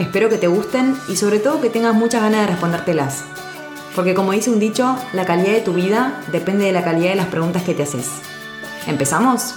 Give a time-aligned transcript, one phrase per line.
[0.00, 3.22] Espero que te gusten y sobre todo que tengas muchas ganas de respondértelas.
[3.94, 7.16] Porque como dice un dicho, la calidad de tu vida depende de la calidad de
[7.16, 8.08] las preguntas que te haces.
[8.86, 9.56] ¿Empezamos?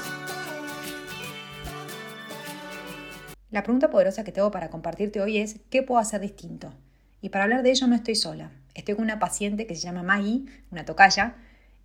[3.51, 6.73] La pregunta poderosa que tengo para compartirte hoy es ¿qué puedo hacer distinto?
[7.21, 8.51] Y para hablar de ello no estoy sola.
[8.75, 11.35] Estoy con una paciente que se llama Maggie, una tocaya,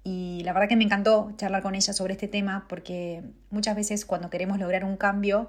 [0.03, 4.05] y la verdad que me encantó charlar con ella sobre este tema porque muchas veces
[4.05, 5.49] cuando queremos lograr un cambio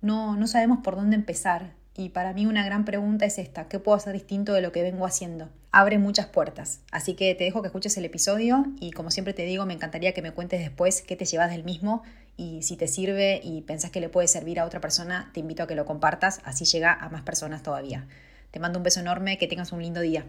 [0.00, 3.80] no, no sabemos por dónde empezar y para mí una gran pregunta es esta, ¿qué
[3.80, 5.50] puedo hacer distinto de lo que vengo haciendo?
[5.72, 9.44] Abre muchas puertas, así que te dejo que escuches el episodio y como siempre te
[9.44, 12.04] digo, me encantaría que me cuentes después qué te llevas del mismo
[12.36, 15.64] y si te sirve y pensás que le puede servir a otra persona, te invito
[15.64, 18.06] a que lo compartas, así llega a más personas todavía.
[18.52, 20.24] Te mando un beso enorme, que tengas un lindo día.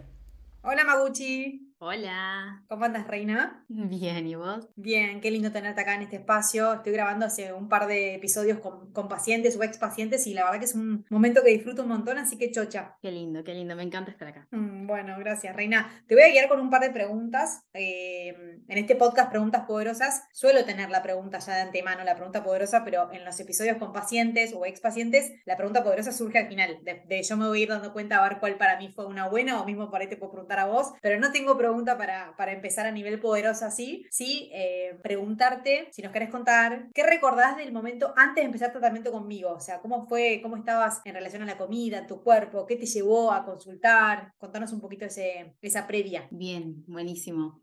[0.62, 1.69] Hola Maguchi.
[1.82, 2.62] Hola.
[2.68, 3.64] ¿Cómo andas, reina?
[3.68, 4.68] Bien, ¿y vos?
[4.76, 6.74] Bien, qué lindo tenerte acá en este espacio.
[6.74, 10.44] Estoy grabando hace un par de episodios con, con pacientes o ex pacientes y la
[10.44, 12.98] verdad que es un momento que disfruto un montón, así que chocha.
[13.00, 14.46] Qué lindo, qué lindo, me encanta estar acá.
[14.50, 15.90] Mm, bueno, gracias, reina.
[16.06, 17.64] Te voy a guiar con un par de preguntas.
[17.72, 22.44] Eh, en este podcast, Preguntas Poderosas, suelo tener la pregunta ya de antemano, la pregunta
[22.44, 26.48] poderosa, pero en los episodios con pacientes o ex pacientes, la pregunta poderosa surge al
[26.48, 26.78] final.
[26.84, 29.28] De, yo me voy a ir dando cuenta a ver cuál para mí fue una
[29.28, 31.96] buena o mismo por ahí te puedo preguntar a vos, pero no tengo preguntas pregunta
[31.96, 37.04] para, para empezar a nivel poderoso así, sí, eh, preguntarte, si nos querés contar, ¿qué
[37.04, 39.52] recordás del momento antes de empezar tratamiento conmigo?
[39.52, 42.66] O sea, ¿cómo fue, cómo estabas en relación a la comida, tu cuerpo?
[42.66, 44.32] ¿Qué te llevó a consultar?
[44.38, 46.26] Contanos un poquito ese, esa previa.
[46.30, 47.62] Bien, buenísimo.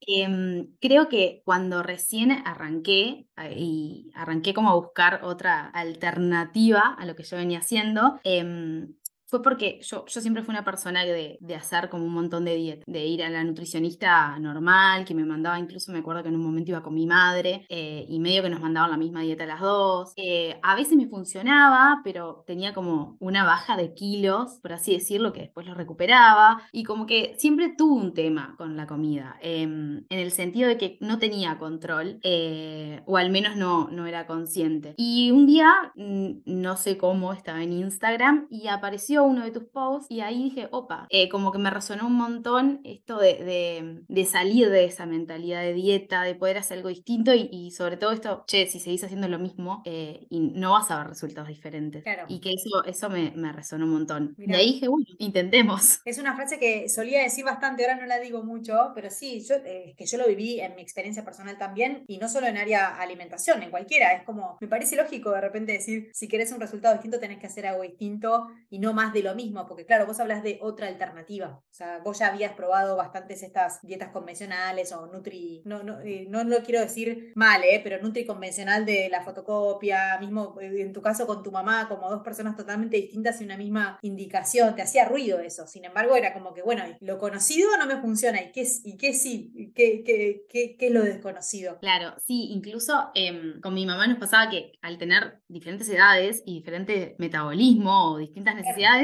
[0.00, 7.04] Em, creo que cuando recién arranqué eh, y arranqué como a buscar otra alternativa a
[7.04, 8.94] lo que yo venía haciendo, em,
[9.32, 12.54] fue porque yo, yo siempre fui una persona de, de hacer como un montón de
[12.54, 16.34] dieta, de ir a la nutricionista normal, que me mandaba, incluso me acuerdo que en
[16.34, 19.46] un momento iba con mi madre eh, y medio que nos mandaban la misma dieta
[19.46, 20.12] las dos.
[20.16, 25.32] Eh, a veces me funcionaba, pero tenía como una baja de kilos, por así decirlo,
[25.32, 30.04] que después lo recuperaba y como que siempre tuve un tema con la comida, em,
[30.10, 34.26] en el sentido de que no tenía control eh, o al menos no, no era
[34.26, 34.92] consciente.
[34.98, 39.64] Y un día, mm, no sé cómo, estaba en Instagram y apareció uno de tus
[39.64, 44.24] posts y ahí dije, opa, eh, como que me resonó un montón esto de, de,
[44.24, 48.44] salir de esa mentalidad de dieta, de poder hacer algo distinto y, sobre todo esto,
[48.46, 52.04] che, si seguís haciendo lo mismo eh, y no vas a ver resultados diferentes.
[52.28, 54.34] Y que eso, eso me, me resonó un montón.
[54.38, 56.00] Y ahí dije, bueno, intentemos.
[56.04, 59.56] Es una frase que solía decir bastante, ahora no la digo mucho, pero sí, yo,
[59.64, 62.96] eh, que yo lo viví en mi experiencia personal también y no solo en área
[63.00, 64.12] alimentación, en cualquiera.
[64.12, 67.46] Es como, me parece lógico de repente decir, si querés un resultado distinto tenés que
[67.46, 70.88] hacer algo distinto y no más de lo mismo, porque claro, vos hablas de otra
[70.88, 71.62] alternativa.
[71.70, 76.26] O sea, vos ya habías probado bastantes estas dietas convencionales o nutri, no, no, eh,
[76.28, 77.80] no lo quiero decir mal, ¿eh?
[77.82, 82.10] pero nutri convencional de la fotocopia, mismo eh, en tu caso con tu mamá, como
[82.10, 85.66] dos personas totalmente distintas y una misma indicación, te hacía ruido eso.
[85.66, 89.12] Sin embargo, era como que, bueno, lo conocido no me funciona, ¿y qué, y qué
[89.12, 89.72] sí?
[89.74, 91.78] ¿Qué, qué, qué, qué es lo desconocido?
[91.80, 96.54] Claro, sí, incluso em, con mi mamá nos pasaba que al tener diferentes edades y
[96.54, 99.01] diferente metabolismo o distintas necesidades,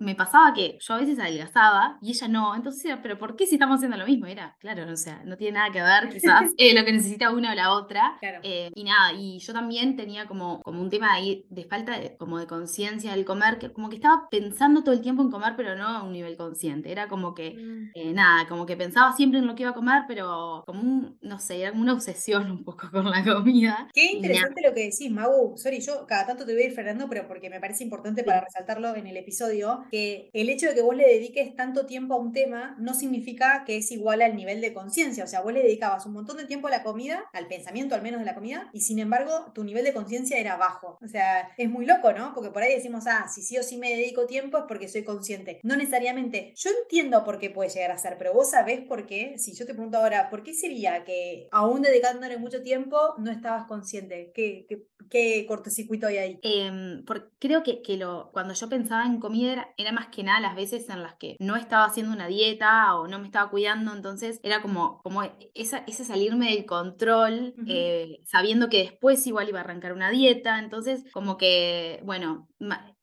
[0.00, 3.46] me pasaba que yo a veces adelgazaba y ella no, entonces era, pero ¿por qué
[3.46, 4.26] si estamos haciendo lo mismo?
[4.26, 7.52] Era, claro, o sea, no tiene nada que ver quizás eh, lo que necesita una
[7.52, 8.18] o la otra.
[8.42, 12.16] Eh, y nada, y yo también tenía como, como un tema ahí de falta de,
[12.16, 15.54] como de conciencia del comer, que como que estaba pensando todo el tiempo en comer,
[15.56, 16.90] pero no a un nivel consciente.
[16.90, 17.90] Era como que, mm.
[17.94, 21.18] eh, nada, como que pensaba siempre en lo que iba a comer, pero como un,
[21.22, 23.88] no sé, era como una obsesión un poco con la comida.
[23.92, 25.56] Qué interesante lo que decís, Magu.
[25.56, 28.40] Sorry, yo cada tanto te voy a ir frenando, pero porque me parece importante para
[28.40, 32.18] resaltarlo en el episodio, que el hecho de que vos le dediques tanto tiempo a
[32.18, 35.24] un tema no significa que es igual al nivel de conciencia.
[35.24, 38.02] O sea, vos le dedicabas un montón de tiempo a la comida, al pensamiento al
[38.02, 40.98] menos de la comida, y sin embargo tu nivel de conciencia era bajo.
[41.02, 42.32] O sea, es muy loco, ¿no?
[42.34, 45.04] Porque por ahí decimos, ah, si sí o sí me dedico tiempo es porque soy
[45.04, 45.60] consciente.
[45.62, 46.52] No necesariamente.
[46.56, 49.38] Yo entiendo por qué puede llegar a ser, pero vos sabés por qué.
[49.38, 53.66] Si yo te pregunto ahora, ¿por qué sería que aún dedicándole mucho tiempo no estabas
[53.66, 54.32] consciente?
[54.34, 54.66] ¿Qué,
[55.10, 56.40] qué, cortocircuito hay ahí?
[56.42, 57.04] Em,
[57.38, 60.88] creo que, que lo, cuando yo pensaba en comida era, más que nada las veces
[60.88, 64.62] en las que no estaba haciendo una dieta o no me estaba cuidando, entonces era
[64.62, 65.22] como, como
[65.54, 70.58] esa, ese salirme del control, eh, sabiendo que después igual iba a arrancar una dieta,
[70.58, 72.48] entonces como que, bueno,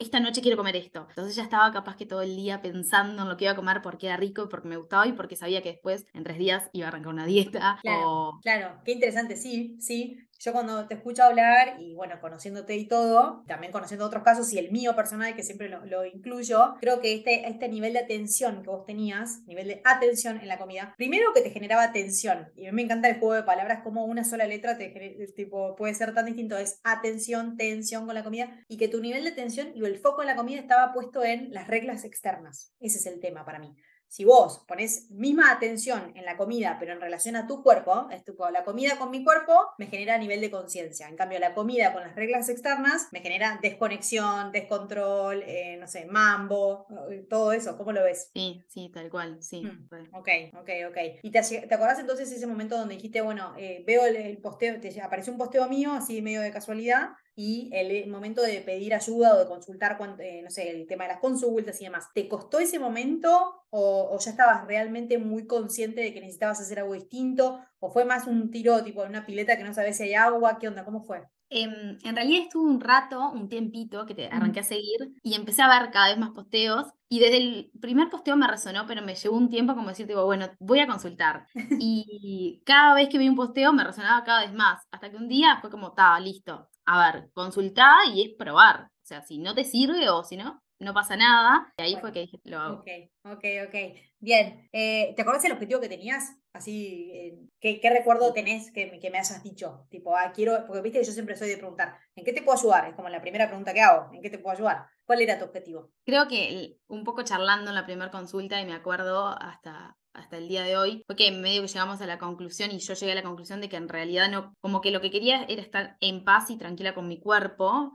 [0.01, 1.05] esta noche quiero comer esto.
[1.09, 3.81] Entonces ya estaba capaz que todo el día pensando en lo que iba a comer
[3.81, 6.87] porque era rico, porque me gustaba y porque sabía que después, en tres días, iba
[6.87, 7.79] a arrancar una dieta.
[7.81, 10.17] Claro, claro, qué interesante, sí, sí.
[10.43, 14.57] Yo cuando te escucho hablar y bueno, conociéndote y todo, también conociendo otros casos y
[14.57, 18.71] el mío personal, que siempre lo, incluyo, creo que este, este nivel de atención que
[18.71, 22.71] vos tenías, nivel de atención en la comida, primero que te generaba atención, y a
[22.71, 24.89] mí me encanta el juego de palabras, como una sola letra te,
[25.35, 29.23] tipo, puede ser tan distinto, es atención, tensión con la comida, y que tu nivel
[29.23, 32.73] de atención y el foco en la comida estaba puesto en las reglas externas.
[32.79, 33.75] Ese es el tema para mí.
[34.11, 38.23] Si vos pones misma atención en la comida, pero en relación a tu cuerpo, es
[38.51, 41.07] la comida con mi cuerpo me genera nivel de conciencia.
[41.07, 46.07] En cambio, la comida con las reglas externas me genera desconexión, descontrol, eh, no sé,
[46.07, 47.77] mambo, eh, todo eso.
[47.77, 48.31] ¿Cómo lo ves?
[48.33, 49.63] Sí, sí, tal cual, sí.
[49.63, 50.29] Hmm, ok,
[50.59, 50.97] ok, ok.
[51.23, 55.01] ¿Y te, te, acordás entonces ese momento donde dijiste, bueno, eh, veo el, posteo, te
[55.01, 57.11] apareció un posteo mío, así medio de casualidad,
[57.43, 61.19] y el momento de pedir ayuda o de consultar, no sé, el tema de las
[61.19, 62.09] consultas y demás.
[62.13, 66.93] ¿Te costó ese momento o, ya estabas realmente muy consciente de que necesitabas hacer algo
[66.93, 67.59] distinto?
[67.79, 70.59] ¿O fue más un tiro tipo en una pileta que no sabes si hay agua?
[70.59, 70.85] ¿Qué onda?
[70.85, 71.23] ¿Cómo fue?
[71.49, 75.63] Em, en realidad estuve un rato, un tiempito, que te arranqué a seguir y empecé
[75.63, 76.87] a ver cada vez más posteos.
[77.09, 80.23] Y desde el primer posteo me resonó, pero me llevó un tiempo como decir, tipo,
[80.23, 81.47] bueno, voy a consultar.
[81.81, 84.87] Y cada vez que vi un posteo me resonaba cada vez más.
[84.91, 86.69] Hasta que un día fue como, estaba listo.
[86.91, 88.81] A ver, consultar y es probar.
[88.81, 91.71] O sea, si no te sirve o si no, no pasa nada.
[91.77, 92.79] Y ahí fue que dije, lo hago.
[92.79, 92.87] Ok,
[93.23, 93.75] ok, ok.
[94.19, 94.67] Bien.
[94.73, 96.35] Eh, ¿Te acuerdas el objetivo que tenías?
[96.51, 99.87] Así, eh, ¿qué, recuerdo tenés que, que, me hayas dicho?
[99.89, 102.57] Tipo, ah, quiero, porque viste que yo siempre soy de preguntar, ¿en qué te puedo
[102.57, 102.89] ayudar?
[102.89, 104.85] Es como la primera pregunta que hago, ¿en qué te puedo ayudar?
[105.05, 105.93] ¿Cuál era tu objetivo?
[106.05, 110.47] Creo que un poco charlando en la primera consulta y me acuerdo hasta hasta el
[110.47, 113.15] día de hoy, fue que medio que llegamos a la conclusión y yo llegué a
[113.15, 116.23] la conclusión de que en realidad no, como que lo que quería era estar en
[116.23, 117.93] paz y tranquila con mi cuerpo,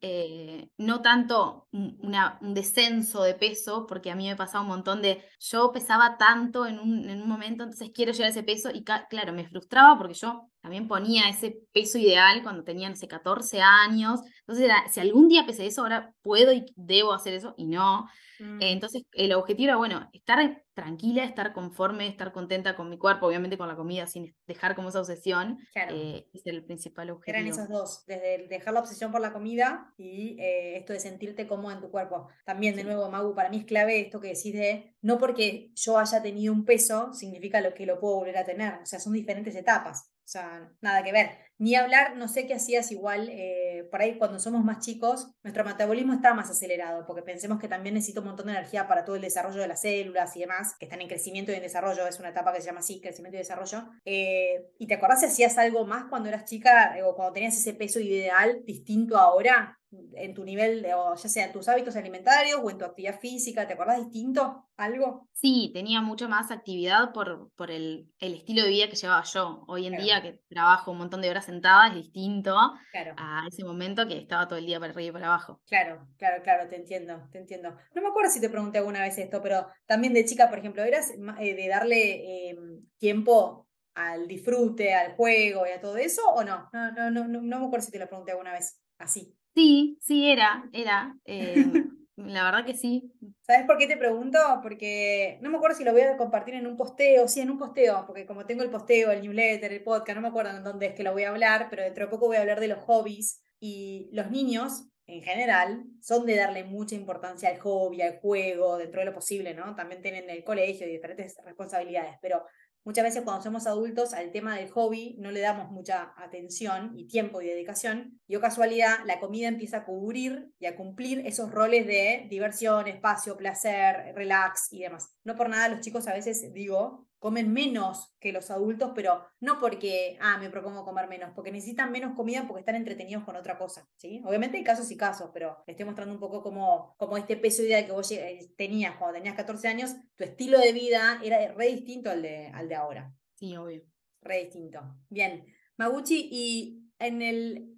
[0.00, 5.02] eh, no tanto una, un descenso de peso, porque a mí me pasaba un montón
[5.02, 8.70] de, yo pesaba tanto en un, en un momento, entonces quiero llegar a ese peso
[8.72, 13.06] y claro, me frustraba porque yo también ponía ese peso ideal cuando tenía, no sé,
[13.06, 17.54] 14 años, entonces era, si algún día pesé eso, ahora puedo y debo hacer eso
[17.56, 18.06] y no.
[18.40, 18.62] Mm.
[18.62, 23.58] entonces, el objetivo era, bueno, estar tranquila, estar conforme, estar contenta con mi cuerpo, obviamente
[23.58, 25.58] con la comida, sin dejar como esa obsesión.
[25.72, 25.94] Claro.
[25.94, 27.36] Eh, es el principal objetivo.
[27.36, 31.48] Eran esos dos, desde dejar la obsesión por la comida y eh, esto de sentirte
[31.48, 32.28] cómodo en tu cuerpo.
[32.44, 35.98] También, de nuevo, Magu, para mí es clave esto que decís de, no porque yo
[35.98, 38.74] haya tenido un peso, significa lo que lo puedo volver a tener.
[38.82, 40.12] O sea, son diferentes etapas.
[40.28, 41.47] Sea, nada que ver.
[41.58, 45.64] Ni hablar, no sé qué hacías igual, eh, por ahí cuando somos más chicos, nuestro
[45.64, 49.16] metabolismo está más acelerado, porque pensemos que también necesita un montón de energía para todo
[49.16, 52.20] el desarrollo de las células y demás, que están en crecimiento y en desarrollo, es
[52.20, 53.88] una etapa que se llama así, crecimiento y desarrollo.
[54.04, 57.74] Eh, ¿Y te acordás si hacías algo más cuando eras chica o cuando tenías ese
[57.74, 59.78] peso ideal distinto ahora?
[59.90, 63.18] en tu nivel, de, o ya sea en tus hábitos alimentarios o en tu actividad
[63.18, 65.28] física, ¿te acordás distinto algo?
[65.32, 69.64] Sí, tenía mucho más actividad por, por el, el estilo de vida que llevaba yo.
[69.66, 74.06] Hoy en día que trabajo un montón de horas sentada es distinto a ese momento
[74.06, 75.60] que estaba todo el día para arriba y para abajo.
[75.66, 77.74] Claro, claro, claro, te entiendo, te entiendo.
[77.94, 80.82] No me acuerdo si te pregunté alguna vez esto, pero también de chica, por ejemplo,
[80.82, 81.10] ¿eras
[81.40, 86.68] eh, de darle em, tiempo al disfrute, al juego y a todo eso o no?
[86.72, 89.34] No, no, no, no, no me acuerdo si te lo pregunté alguna vez así.
[89.54, 91.16] Sí, sí, era, era.
[91.24, 93.12] Em, la verdad que sí.
[93.50, 94.38] ¿Sabes por qué te pregunto?
[94.62, 97.56] Porque no me acuerdo si lo voy a compartir en un posteo, sí, en un
[97.56, 100.88] posteo, porque como tengo el posteo, el newsletter, el podcast, no me acuerdo en dónde
[100.88, 102.80] es que lo voy a hablar, pero dentro de poco voy a hablar de los
[102.80, 108.76] hobbies y los niños en general son de darle mucha importancia al hobby, al juego,
[108.76, 109.74] dentro de lo posible, ¿no?
[109.74, 112.44] También tienen el colegio y diferentes responsabilidades, pero
[112.84, 117.06] Muchas veces cuando somos adultos al tema del hobby no le damos mucha atención y
[117.06, 121.50] tiempo y dedicación y o casualidad la comida empieza a cubrir y a cumplir esos
[121.50, 125.16] roles de diversión, espacio, placer, relax y demás.
[125.24, 129.58] No por nada los chicos a veces digo comen menos que los adultos, pero no
[129.58, 133.58] porque, ah, me propongo comer menos, porque necesitan menos comida porque están entretenidos con otra
[133.58, 134.22] cosa, ¿sí?
[134.24, 137.86] Obviamente hay casos y casos, pero estoy mostrando un poco como, como este peso ideal
[137.86, 142.10] que vos eh, tenías cuando tenías 14 años, tu estilo de vida era re distinto
[142.10, 143.12] al de, al de ahora.
[143.34, 143.82] Sí, obvio.
[144.20, 144.80] Re distinto.
[145.08, 145.44] Bien.
[145.76, 147.77] Maguchi, y en el,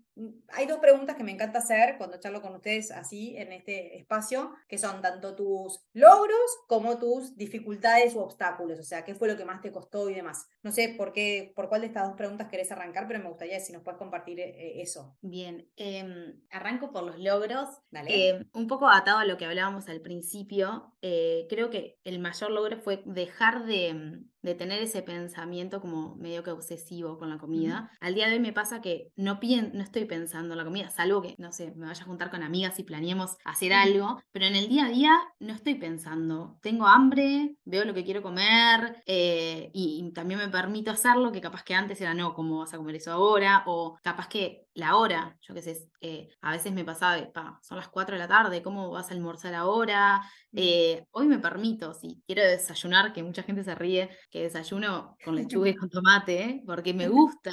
[0.53, 4.53] hay dos preguntas que me encanta hacer cuando charlo con ustedes así en este espacio,
[4.69, 9.37] que son tanto tus logros como tus dificultades u obstáculos, o sea, qué fue lo
[9.37, 10.49] que más te costó y demás.
[10.63, 13.61] No sé por qué, por cuál de estas dos preguntas querés arrancar, pero me gustaría
[13.61, 15.17] si nos puedes compartir eh, eso.
[15.21, 17.69] Bien, em, arranco por los logros.
[17.93, 22.51] Em, un poco atado a lo que hablábamos al principio, eh, creo que el mayor
[22.51, 27.91] logro fue dejar de de tener ese pensamiento como medio que obsesivo con la comida.
[28.01, 29.39] Al día de hoy me pasa que no,
[29.73, 32.43] no estoy pensando en la comida, salvo que, no sé, me vaya a juntar con
[32.43, 36.59] amigas y planeemos hacer algo, pero en el día a día no estoy pensando.
[36.61, 41.63] Tengo hambre, veo lo que quiero comer eh, y, también me permito hacerlo, que capaz
[41.63, 43.63] que antes era no, ¿cómo vas a comer eso ahora?
[43.67, 47.77] O capaz que la hora, yo qué sé, eh, a veces me pasaba, pa, son
[47.77, 50.23] las 4 de la tarde, ¿cómo vas a almorzar ahora?
[50.53, 55.37] Eh, hoy me permito, si quiero desayunar, que mucha gente se ríe, que desayuno con
[55.37, 57.53] lechuga y con tomate, porque me gusta,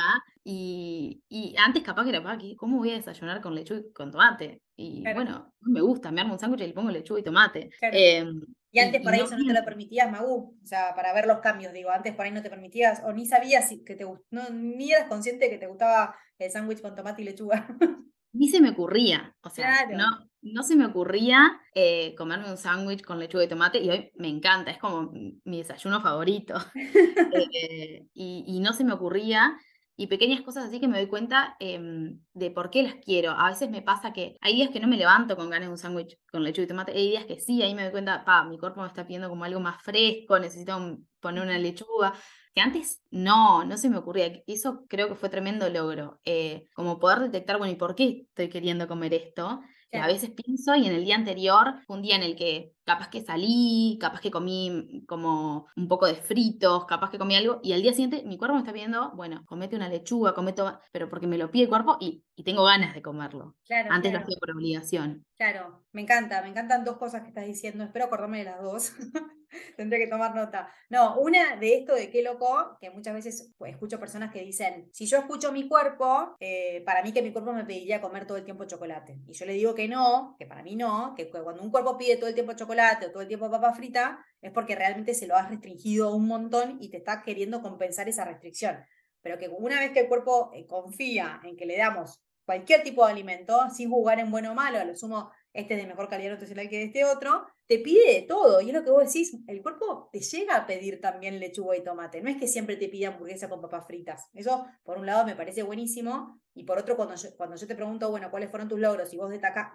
[0.50, 4.62] y, antes capaz que era, ¿cómo voy a desayunar con lechuga y con tomate?
[4.78, 7.70] Y bueno, me gusta, me armo un sándwich y le pongo lechuga y tomate.
[7.82, 11.28] Em, y antes por ahí eso no te lo permitías, Magu, o sea, para ver
[11.28, 14.50] los cambios, digo, antes por ahí no te permitías, o ni sabías que te no,
[14.50, 17.68] ni eras consciente que te gustaba el sándwich con tomate y lechuga.
[18.34, 20.06] Ni se me ocurría, o sea, no,
[20.42, 24.28] no se me ocurría eh, comerme un sándwich con lechuga y tomate y hoy me
[24.28, 25.12] encanta, es como
[25.44, 26.56] mi desayuno favorito.
[27.54, 29.58] Eh, y, y, no se me ocurría
[29.98, 33.32] y pequeñas cosas así que me doy cuenta em, de por qué las quiero.
[33.32, 35.78] A veces me pasa que hay días que no me levanto con ganas de un
[35.78, 38.60] sándwich con lechuga y tomate, hay días que sí, ahí me doy cuenta, pa, mi
[38.60, 42.14] cuerpo me está pidiendo como algo más fresco, necesito poner una lechuga,
[42.54, 44.42] que antes no, no se me ocurría.
[44.46, 48.50] Eso creo que fue tremendo logro, eh, como poder detectar, bueno, ¿y por qué estoy
[48.50, 49.62] queriendo comer esto?
[49.94, 53.22] a veces pienso y en el día anterior, un día en el que capaz que
[53.22, 57.82] salí, capaz que comí como un poco de fritos, capaz que comí algo, y al
[57.82, 60.64] día siguiente mi cuerpo me está pidiendo, bueno, comete una lechuga, comete,
[60.94, 63.58] pero porque me lo pide el cuerpo y, tengo ganas de comerlo.
[63.66, 65.26] Claro, Antes lo hacía por obligación.
[65.36, 68.94] Claro, me encanta, me encantan dos cosas que estás diciendo, espero acordarme de las dos.
[69.76, 70.70] Tendré que tomar nota.
[70.90, 74.90] No, una de esto de qué loco, que muchas veces pues, escucho personas que dicen,
[74.94, 78.38] si yo escucho mi cuerpo, eh, para mí que mi cuerpo me pediría comer todo
[78.38, 79.20] el tiempo chocolate.
[79.28, 82.18] Y yo le digo que no, que para mí no, que cuando un cuerpo pide
[82.18, 85.36] todo el tiempo chocolate o todo el tiempo papa frita, es porque realmente se lo
[85.36, 88.78] has restringido un montón y te está queriendo compensar esa restricción.
[89.22, 93.06] Pero que una vez que el cuerpo eh, confía en que le damos cualquier tipo
[93.06, 96.08] de alimento, sin jugar en bueno o malo, a lo sumo este es de mejor
[96.08, 98.62] calidad nutricional que este otro, te pide de todo.
[98.62, 101.84] Y es lo que vos decís, el cuerpo te llega a pedir también lechuga y
[101.84, 102.22] tomate.
[102.22, 104.30] No es que siempre te pida hamburguesa con papas fritas.
[104.36, 106.40] Eso, por un lado, me parece buenísimo.
[106.58, 109.14] Y por otro, cuando yo, cuando yo te pregunto, bueno, ¿cuáles fueron tus logros?
[109.14, 109.72] Y vos destacás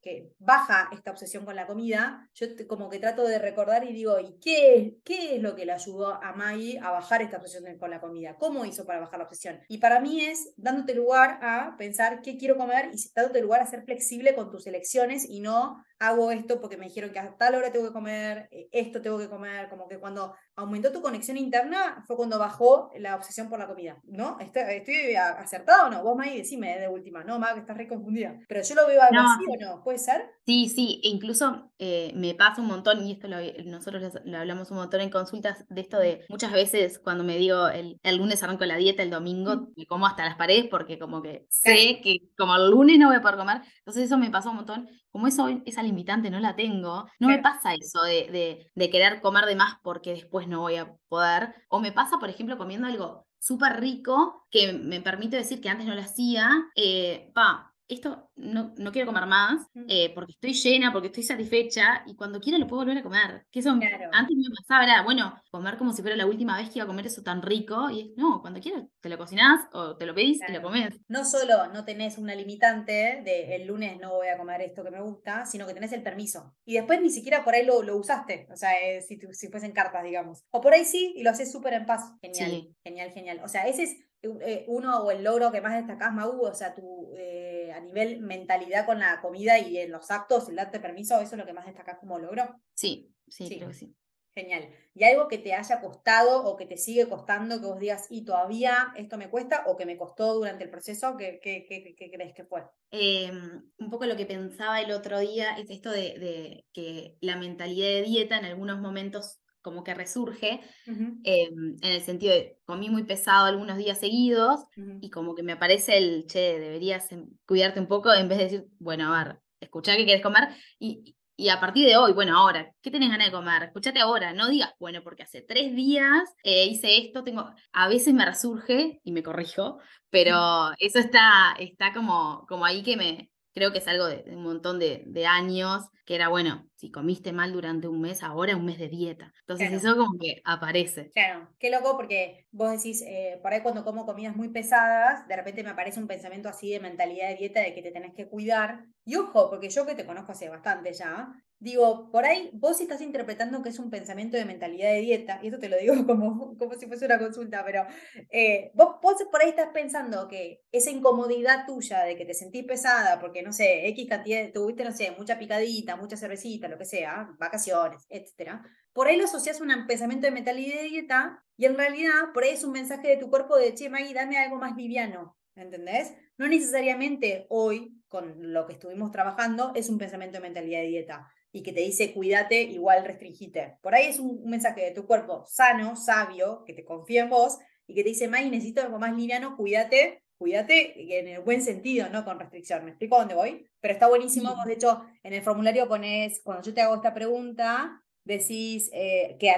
[0.00, 4.18] que baja esta obsesión con la comida, yo como que trato de recordar y digo,
[4.18, 7.90] ¿y qué, qué es lo que le ayudó a Maggie a bajar esta obsesión con
[7.90, 8.36] la comida?
[8.38, 9.60] ¿Cómo hizo para bajar la obsesión?
[9.68, 13.66] Y para mí es dándote lugar a pensar qué quiero comer y dándote lugar a
[13.66, 17.56] ser flexible con tus elecciones y no hago esto porque me dijeron que a tal
[17.56, 21.36] hora tengo que comer, eh, esto tengo que comer, como que cuando aumentó tu conexión
[21.36, 24.38] interna fue cuando bajó la obsesión por la comida, ¿no?
[24.40, 25.97] ¿Estoy, acertado o no?
[26.02, 28.38] Vos, May, decime de última, no, Mag, estás re confundida.
[28.48, 30.22] Pero yo lo veo algo así o no, ¿puede ser?
[30.46, 33.28] Sí, sí, e incluso eh, me pasa un montón, y esto
[33.64, 37.68] nosotros lo hablamos un montón en consultas, de esto de muchas veces cuando me digo
[37.68, 41.22] el, el lunes arranco la dieta, el domingo me como hasta las paredes porque como
[41.22, 44.50] que sé que como el lunes no voy a poder comer, entonces eso me pasa
[44.50, 44.88] un montón.
[45.10, 49.46] Como eso, esa limitante no la tengo, no me pasa eso de, de, querer comer
[49.46, 51.54] de más porque después no voy a poder.
[51.68, 55.86] O me pasa, por ejemplo, comiendo algo súper rico que me permite decir que antes
[55.86, 60.92] no lo hacía, eh, pa, esto no, no quiero comer más eh, porque estoy llena,
[60.92, 63.46] porque estoy satisfecha y cuando quiera lo puedo volver a comer.
[63.50, 66.78] Que eso antes me pasaba, era, bueno, comer como si fuera la última vez que
[66.78, 70.06] iba a comer eso tan rico y no, cuando quieras te lo cocinás o te
[70.06, 70.94] lo pedís y lo comés.
[71.08, 74.90] No solo no tenés una limitante de el lunes no voy a comer esto que
[74.90, 76.54] me gusta, sino que tenés el permiso.
[76.64, 79.72] Y después ni siquiera por ahí lo, lo usaste, o sea, eh, si, si fuesen
[79.72, 80.44] cartas, digamos.
[80.50, 82.12] O por ahí sí y lo haces súper en paz.
[82.20, 83.40] Genial, genial, genial.
[83.42, 86.74] O sea, ese es eh, uno o el logro que más destacás, Mau, o sea,
[86.74, 87.47] tu, eh,
[87.78, 91.38] a nivel mentalidad con la comida y en los actos, el darte permiso, ¿eso es
[91.38, 92.60] lo que más destacás como logro?
[92.74, 93.94] Sí, sí, creo que sí.
[94.34, 94.68] Genial.
[94.94, 98.24] ¿Y algo que te haya costado o que te sigue costando, que vos digas, y
[98.24, 101.16] todavía esto me cuesta, o que me costó durante el proceso?
[101.16, 102.62] ¿Qué, crees que fue?
[102.90, 107.36] Em, un poco lo que pensaba el otro día es esto de, de, que la
[107.36, 112.88] mentalidad de dieta en algunos momentos como que resurge, em, en el sentido de comí
[112.88, 114.60] muy pesado algunos días seguidos
[115.02, 118.44] y como que me aparece el, che, deberías em, cuidarte un poco en vez de
[118.44, 120.48] decir, bueno, a ver, escuchá qué quieres comer
[120.78, 123.64] y, y a partir de hoy, bueno, ahora, ¿qué tenés ganas de comer?
[123.64, 128.14] Escuchate ahora, no digas, bueno, porque hace tres días eh, hice esto, tengo, a veces
[128.14, 133.70] me resurge y me corrijo, pero eso está, está como, como ahí que me, creo
[133.70, 137.52] que es algo de, un montón de, de, años, que era, bueno, si comiste mal
[137.52, 139.32] durante un mes, ahora un mes de dieta.
[139.40, 141.10] Entonces eso como que aparece.
[141.10, 145.34] Claro, qué loco porque vos decís, eh, por ahí cuando como comidas muy pesadas, de
[145.34, 148.28] repente me aparece un pensamiento así de mentalidad de dieta de que te tenés que
[148.28, 148.84] cuidar.
[149.04, 153.00] Y ojo, porque yo que te conozco hace bastante ya, Digo, por ahí vos estás
[153.00, 156.56] interpretando que es un pensamiento de mentalidad de dieta, y esto te lo digo como,
[156.56, 157.84] como si fuese una consulta, pero
[158.30, 162.64] eh, vos, vos por ahí estás pensando que esa incomodidad tuya de que te sentís
[162.64, 166.84] pesada porque, no sé, X cantidad, tuviste, no sé, mucha picadita, mucha cervecita, lo que
[166.84, 171.66] sea, vacaciones, etcétera, por ahí lo asocias a un pensamiento de mentalidad de dieta y
[171.66, 174.56] en realidad por ahí es un mensaje de tu cuerpo de, che, Maggie, dame algo
[174.56, 176.14] más liviano, ¿entendés?
[176.36, 181.28] No necesariamente hoy, con lo que estuvimos trabajando, es un pensamiento de mentalidad de dieta
[181.52, 183.78] y que te dice cuídate, igual restringite.
[183.82, 187.58] Por ahí es un, mensaje de tu cuerpo sano, sabio, que te confía en vos
[187.86, 192.08] y que te dice, May, necesito algo más liviano, cuídate, cuídate en el buen sentido,
[192.08, 192.84] no con restricción.
[192.84, 193.66] ¿Me explico dónde voy?
[193.80, 194.54] Pero está buenísimo.
[194.64, 199.50] De hecho, en el formulario pones, cuando yo te hago esta pregunta, decís eh, que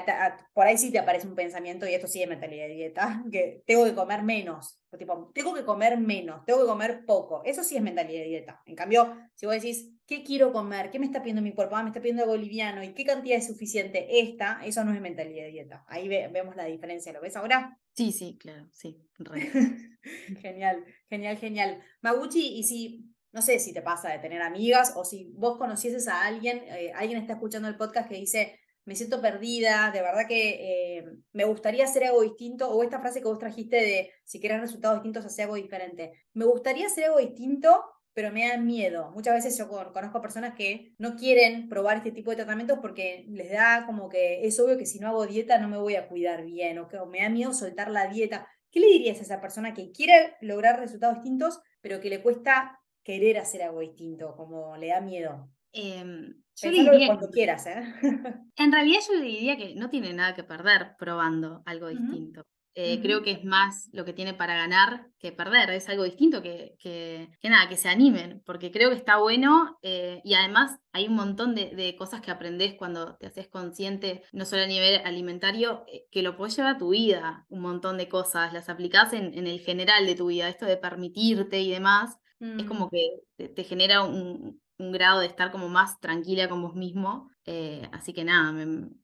[0.52, 3.62] por ahí sí te aparece un pensamiento, y esto sí es mentalidad de dieta, que
[3.66, 4.80] tengo que comer menos.
[4.96, 7.42] tipo, tengo que comer menos, tengo que comer poco.
[7.44, 8.62] Eso sí es mentalidad de dieta.
[8.64, 10.90] En cambio, si vos decís, ¿qué quiero comer?
[10.90, 11.76] ¿Qué me está pidiendo mi cuerpo?
[11.76, 12.82] Ah, me está pidiendo boliviano.
[12.82, 14.20] ¿Y qué cantidad es suficiente?
[14.20, 15.84] Esta, eso no es mentalidad de dieta.
[15.88, 17.12] Ahí vemos la diferencia.
[17.12, 17.78] ¿Lo ves ahora?
[18.00, 18.98] Sí, sí, claro, sí.
[20.40, 21.82] genial, genial, genial.
[22.00, 26.08] Maguchi, y si no sé si te pasa de tener amigas o si vos conocieses
[26.08, 30.26] a alguien, eh, alguien está escuchando el podcast que dice, me siento perdida, de verdad
[30.26, 31.04] que eh,
[31.34, 34.96] me gustaría hacer algo distinto, o esta frase que vos trajiste de si quieres resultados
[34.96, 36.24] distintos, hacer algo diferente.
[36.32, 39.10] Me gustaría hacer algo distinto, pero me da miedo.
[39.12, 43.50] Muchas veces yo conozco personas que no quieren probar este tipo de tratamientos porque les
[43.52, 46.44] da como que es obvio que si no hago dieta no me voy a cuidar
[46.44, 48.46] bien, o que me da miedo soltar la dieta.
[48.70, 52.80] ¿Qué le dirías a esa persona que quiere lograr resultados distintos, pero que le cuesta
[53.02, 55.50] querer hacer algo distinto, como le da miedo?
[55.72, 57.82] Em, yo diría cuando quieras, ¿eh?
[58.56, 62.44] En realidad yo le diría que no tiene nada que perder probando algo distinto.
[62.74, 66.40] Eh, creo que es más lo que tiene para ganar que perder, es algo distinto
[66.40, 71.08] que, que, nada, que se animen, porque creo que está bueno eh, y además hay
[71.08, 75.84] un montón de, cosas que aprendes cuando te haces consciente, no solo a nivel alimentario,
[76.10, 79.46] que lo puedes llevar a tu vida, un montón de cosas, las aplicás en, en
[79.46, 82.90] el general de tu vida, esto de permitirte y demás, es como mm.
[82.90, 87.30] que te, genera un, grado de estar como más tranquila con vos mismo.
[87.52, 88.52] Eh, así que nada,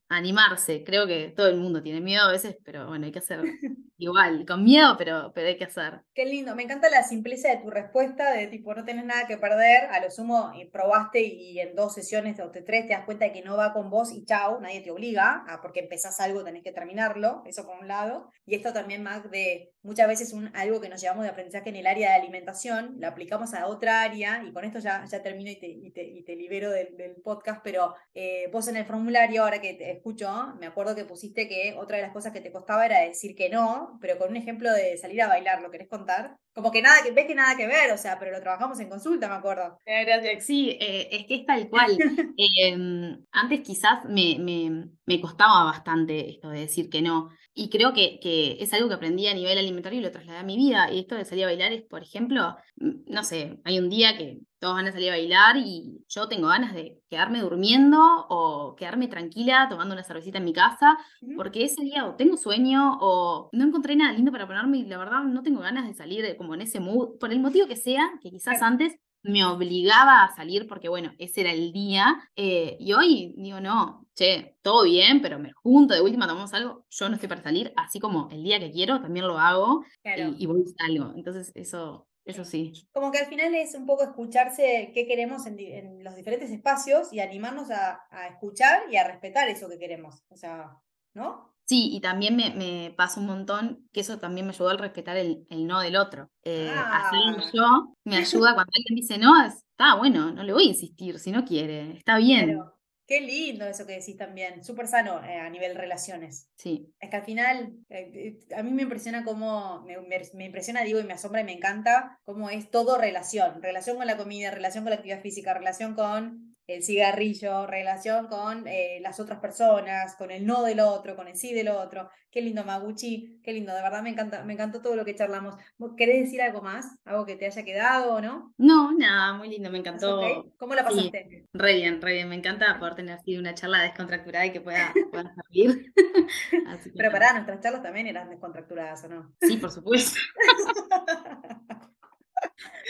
[0.07, 0.81] animarse.
[0.85, 3.41] Creo que todo el mundo tiene miedo a veces, pero bueno, hay que hacer
[3.97, 5.99] igual, con miedo, pero, pero hay que hacer.
[6.13, 9.37] Qué lindo, me encanta la simpleza de tu respuesta, de tipo, no tenés nada que
[9.37, 13.33] perder, a lo sumo probaste y en dos sesiones o tres te das cuenta de
[13.33, 16.63] que no va con vos y chao, nadie te obliga, a porque empezás algo tenés
[16.63, 18.31] que terminarlo, eso por un lado.
[18.45, 21.77] Y esto también más de muchas veces un, algo que nos llevamos de aprendizaje en
[21.77, 25.49] el área de alimentación, lo aplicamos a otra área y con esto ya, ya termino
[25.49, 29.73] y te, y te, libero del, podcast, pero eh, vos en el formulario, ahora que
[29.73, 32.99] te escucho, me acuerdo que pusiste que otra de las cosas que te costaba era
[32.99, 36.35] decir que no, pero con un ejemplo de salir a bailar, ¿lo querés contar?
[36.53, 38.89] Como que nada, que ves que nada que ver, o sea, pero lo trabajamos en
[38.89, 39.77] consulta, me acuerdo.
[39.85, 40.43] Gracias.
[40.43, 41.95] Sí, eh, es que es tal cual.
[42.59, 47.29] Em, antes quizás me, me, me, costaba bastante esto de decir que no.
[47.53, 50.43] Y creo que, que, es algo que aprendí a nivel alimentario y lo trasladé a
[50.43, 50.91] mi vida.
[50.91, 54.39] Y esto de salir a bailar es, por ejemplo, no sé, hay un día que
[54.59, 59.07] todos van a salir a bailar y yo tengo ganas de quedarme durmiendo o quedarme
[59.07, 60.97] tranquila tomando una cervecita en mi casa,
[61.35, 64.97] porque ese día o tengo sueño o no encontré nada lindo para ponerme y la
[64.97, 68.09] verdad no tengo ganas de salir como en ese mood, por el motivo que sea,
[68.21, 72.29] que quizás antes me obligaba a salir porque, bueno, ese era el día.
[72.35, 76.85] Eh, y hoy digo, no, che, todo bien, pero me junto, de última tomamos algo.
[76.89, 80.43] Yo no estoy para salir, así como el día que quiero también lo hago y,
[80.43, 81.13] y, voy y salgo.
[81.15, 82.73] Entonces, eso eso sí.
[82.91, 87.21] Como que al final es un poco escucharse qué queremos en, los diferentes espacios y
[87.21, 90.21] animarnos a, escuchar y a respetar eso que queremos.
[90.27, 90.77] O sea,
[91.13, 91.55] ¿no?
[91.67, 95.17] Sí, y también me, me pasa un montón que eso también me ayudó a respetar
[95.17, 96.31] el, no del otro.
[96.43, 97.11] Eh, ah.
[97.53, 101.31] yo me ayuda cuando alguien dice no, está bueno, no le voy a insistir si
[101.31, 102.57] no quiere, está bien.
[103.05, 106.49] Qué lindo eso que decís también, súper sano eh, a nivel relaciones.
[106.57, 106.93] Sí.
[106.99, 109.97] Es que al final, eh, a mí me impresiona cómo, me,
[110.33, 113.61] me, impresiona, digo, y me asombra y me encanta cómo es todo relación.
[113.61, 118.67] Relación con la comida, relación con la actividad física, relación con el cigarrillo, relación con
[118.67, 122.09] eh, las otras personas, con el no del otro, con el sí del otro.
[122.29, 125.55] Qué lindo, Maguchi, qué lindo, de verdad me encanta, me encantó todo lo que charlamos.
[125.95, 126.97] ¿Querés decir algo más?
[127.05, 128.53] ¿Algo que te haya quedado o no?
[128.57, 130.51] No, nada, muy lindo, me encantó.
[130.57, 131.45] ¿Cómo la pasaste?
[131.53, 134.93] re bien, re bien, me encanta poder tener así una charla descontracturada y que pueda,
[135.11, 135.93] pueda salir.
[136.97, 139.33] Pero pará, nuestras charlas también eran descontracturadas, ¿o no?
[139.39, 140.19] Sí, por supuesto.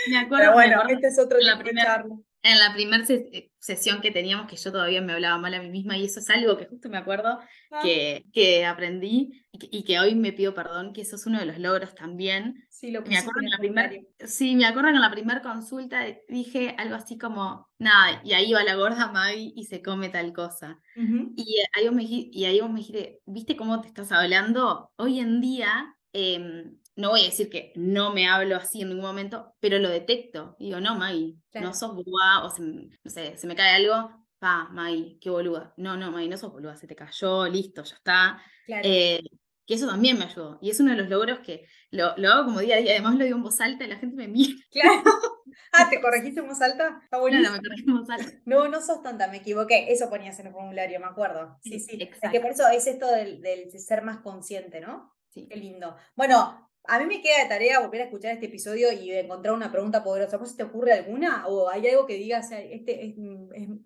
[0.09, 2.03] me acuerdo, Pero bueno, este es otro la primera,
[2.43, 5.69] en la primera eh, sesión que teníamos, que yo todavía me hablaba mal a mí
[5.69, 7.39] misma, y eso es algo que justo me acuerdo
[7.71, 7.80] ah.
[7.82, 11.58] que, que aprendí y que, hoy me pido perdón, que eso es uno de los
[11.58, 12.67] logros también.
[12.69, 16.76] Sí, lo me acuerdo en la Sí, me acuerdo que en la primera consulta dije
[16.78, 20.80] algo así como, nada, y ahí va la gorda Maggie y se come tal cosa.
[20.95, 24.91] y, ahí me, y ahí vos me dijiste, ¿viste cómo te estás hablando?
[24.97, 29.05] Hoy en día em, no voy a decir que no me hablo así en ningún
[29.05, 30.55] momento, pero lo detecto.
[30.60, 34.12] Y digo, no, Maggie, no sos boluda, o se, no sé, se me cae algo,
[34.39, 35.73] pa, Maggie, qué boluda.
[35.77, 38.41] No, no, Maggie, no sos boluda, se te cayó, listo, ya está.
[38.83, 39.21] Eh,
[39.67, 40.57] que eso también me ayudó.
[40.62, 42.93] Y es uno de los logros que lo, hago como día a día.
[42.93, 44.53] Además lo digo en voz alta y la gente me mira.
[44.71, 45.03] Claro.
[45.73, 46.99] Ah, ¿te corregiste en voz alta?
[47.03, 47.39] Está bueno.
[47.41, 48.31] No, no, me corregí en voz alta.
[48.45, 49.91] No, no sos tonta, me equivoqué.
[49.91, 51.60] Eso ponías en el formulario, me acuerdo.
[51.62, 51.99] Sí, sí.
[52.01, 55.13] Es que por eso es esto del, del ser más consciente, ¿no?
[55.29, 55.47] Sí.
[55.49, 55.97] Qué lindo.
[56.15, 59.71] Bueno, a mí me queda de tarea volver a escuchar este episodio y encontrar una
[59.71, 60.38] pregunta poderosa.
[60.38, 61.47] ¿Vos te ocurre alguna?
[61.47, 63.15] ¿O hay algo que digas, este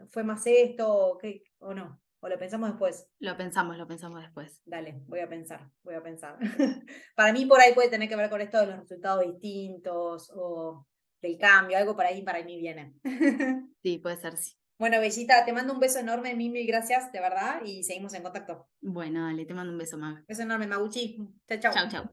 [0.10, 2.00] fue más esto o, qué, o no?
[2.20, 3.08] ¿O lo pensamos después?
[3.20, 4.62] Lo pensamos, lo pensamos después.
[4.66, 6.38] Dale, voy a pensar, voy a pensar.
[7.16, 10.88] para mí por ahí puede tener que ver con esto de los resultados distintos o
[11.22, 12.94] del cambio, algo por ahí para mí viene.
[13.82, 14.54] sí, puede ser, sí.
[14.78, 18.24] Bueno, Bellita, te mando un beso enorme, mil, mil gracias, de verdad, y seguimos en
[18.24, 18.68] contacto.
[18.82, 20.26] Bueno, dale, te mando un beso, Mag.
[20.28, 21.18] Beso enorme, Maguchi.
[21.48, 21.74] Chao, chao.
[21.74, 22.04] Chao, chao.